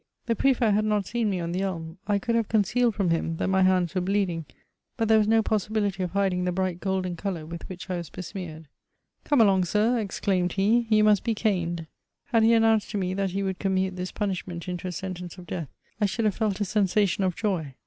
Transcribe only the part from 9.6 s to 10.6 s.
Sir/' exclaimed